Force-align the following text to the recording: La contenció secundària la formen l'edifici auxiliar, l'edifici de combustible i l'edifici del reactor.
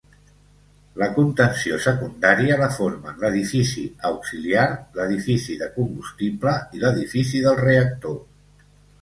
La 1.01 1.09
contenció 1.17 1.75
secundària 1.83 2.57
la 2.61 2.69
formen 2.77 3.21
l'edifici 3.25 3.83
auxiliar, 4.09 4.65
l'edifici 4.97 5.59
de 5.61 5.69
combustible 5.77 6.57
i 6.81 6.85
l'edifici 6.87 7.45
del 7.47 7.63
reactor. 7.63 8.19